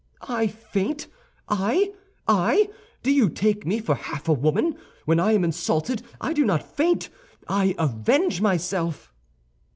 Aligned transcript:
"I 0.27 0.47
faint? 0.47 1.05
I? 1.47 1.93
I? 2.27 2.71
Do 3.03 3.11
you 3.11 3.29
take 3.29 3.67
me 3.67 3.77
for 3.77 3.93
half 3.93 4.27
a 4.27 4.33
woman? 4.33 4.75
When 5.05 5.19
I 5.19 5.33
am 5.33 5.43
insulted 5.43 6.01
I 6.19 6.33
do 6.33 6.43
not 6.43 6.63
faint; 6.63 7.09
I 7.47 7.75
avenge 7.77 8.41
myself!" 8.41 9.13